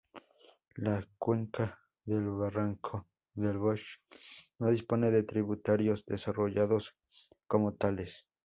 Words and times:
La 0.77 1.05
cuenca 1.19 1.79
del 2.05 2.27
barranco 2.31 3.05
del 3.35 3.59
Bosch 3.59 3.99
no 4.57 4.71
dispone 4.71 5.11
de 5.11 5.21
tributarios 5.21 6.07
desarrollados 6.07 6.95
como 7.45 7.75
tales. 7.75 8.25